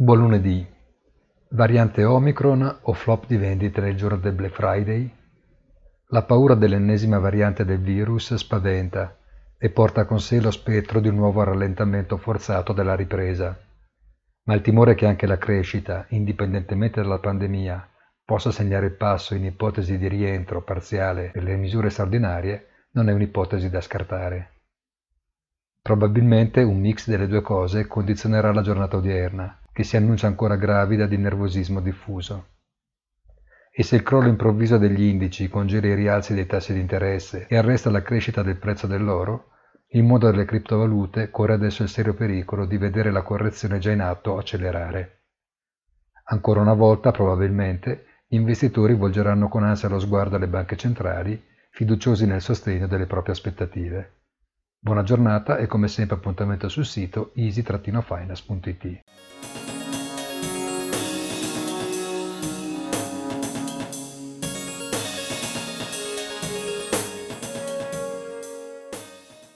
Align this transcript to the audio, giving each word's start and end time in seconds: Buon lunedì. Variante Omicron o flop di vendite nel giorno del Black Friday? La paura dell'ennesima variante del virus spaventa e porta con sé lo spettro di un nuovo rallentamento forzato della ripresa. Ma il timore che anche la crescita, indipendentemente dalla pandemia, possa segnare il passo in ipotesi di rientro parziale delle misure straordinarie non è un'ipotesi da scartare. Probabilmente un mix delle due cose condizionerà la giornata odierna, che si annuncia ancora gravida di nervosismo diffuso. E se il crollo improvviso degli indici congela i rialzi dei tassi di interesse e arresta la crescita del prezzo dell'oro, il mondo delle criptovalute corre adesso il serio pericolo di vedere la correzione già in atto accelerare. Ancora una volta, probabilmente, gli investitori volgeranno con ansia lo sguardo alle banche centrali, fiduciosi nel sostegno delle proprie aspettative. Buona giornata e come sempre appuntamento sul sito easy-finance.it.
Buon 0.00 0.18
lunedì. 0.18 0.64
Variante 1.48 2.04
Omicron 2.04 2.78
o 2.82 2.92
flop 2.92 3.26
di 3.26 3.36
vendite 3.36 3.80
nel 3.80 3.96
giorno 3.96 4.18
del 4.18 4.32
Black 4.32 4.54
Friday? 4.54 5.12
La 6.10 6.22
paura 6.22 6.54
dell'ennesima 6.54 7.18
variante 7.18 7.64
del 7.64 7.80
virus 7.80 8.32
spaventa 8.36 9.16
e 9.58 9.70
porta 9.70 10.04
con 10.04 10.20
sé 10.20 10.40
lo 10.40 10.52
spettro 10.52 11.00
di 11.00 11.08
un 11.08 11.16
nuovo 11.16 11.42
rallentamento 11.42 12.16
forzato 12.16 12.72
della 12.72 12.94
ripresa. 12.94 13.58
Ma 14.44 14.54
il 14.54 14.60
timore 14.60 14.94
che 14.94 15.04
anche 15.04 15.26
la 15.26 15.36
crescita, 15.36 16.06
indipendentemente 16.10 17.02
dalla 17.02 17.18
pandemia, 17.18 17.88
possa 18.24 18.52
segnare 18.52 18.86
il 18.86 18.94
passo 18.94 19.34
in 19.34 19.46
ipotesi 19.46 19.98
di 19.98 20.06
rientro 20.06 20.62
parziale 20.62 21.32
delle 21.34 21.56
misure 21.56 21.90
straordinarie 21.90 22.68
non 22.92 23.08
è 23.08 23.12
un'ipotesi 23.12 23.68
da 23.68 23.80
scartare. 23.80 24.50
Probabilmente 25.82 26.62
un 26.62 26.78
mix 26.78 27.08
delle 27.08 27.26
due 27.26 27.40
cose 27.40 27.88
condizionerà 27.88 28.52
la 28.52 28.62
giornata 28.62 28.96
odierna, 28.96 29.58
che 29.78 29.84
si 29.84 29.96
annuncia 29.96 30.26
ancora 30.26 30.56
gravida 30.56 31.06
di 31.06 31.16
nervosismo 31.16 31.80
diffuso. 31.80 32.46
E 33.70 33.84
se 33.84 33.94
il 33.94 34.02
crollo 34.02 34.26
improvviso 34.26 34.76
degli 34.76 35.02
indici 35.02 35.48
congela 35.48 35.86
i 35.86 35.94
rialzi 35.94 36.34
dei 36.34 36.46
tassi 36.46 36.72
di 36.72 36.80
interesse 36.80 37.46
e 37.46 37.56
arresta 37.56 37.88
la 37.88 38.02
crescita 38.02 38.42
del 38.42 38.56
prezzo 38.56 38.88
dell'oro, 38.88 39.50
il 39.90 40.02
mondo 40.02 40.28
delle 40.28 40.46
criptovalute 40.46 41.30
corre 41.30 41.52
adesso 41.52 41.84
il 41.84 41.88
serio 41.88 42.14
pericolo 42.14 42.66
di 42.66 42.76
vedere 42.76 43.12
la 43.12 43.22
correzione 43.22 43.78
già 43.78 43.92
in 43.92 44.00
atto 44.00 44.36
accelerare. 44.36 45.26
Ancora 46.24 46.60
una 46.60 46.74
volta, 46.74 47.12
probabilmente, 47.12 48.24
gli 48.26 48.34
investitori 48.34 48.94
volgeranno 48.94 49.46
con 49.46 49.62
ansia 49.62 49.88
lo 49.88 50.00
sguardo 50.00 50.34
alle 50.34 50.48
banche 50.48 50.74
centrali, 50.74 51.40
fiduciosi 51.70 52.26
nel 52.26 52.42
sostegno 52.42 52.88
delle 52.88 53.06
proprie 53.06 53.32
aspettative. 53.32 54.22
Buona 54.76 55.04
giornata 55.04 55.56
e 55.56 55.68
come 55.68 55.86
sempre 55.86 56.16
appuntamento 56.16 56.68
sul 56.68 56.84
sito 56.84 57.30
easy-finance.it. 57.36 59.04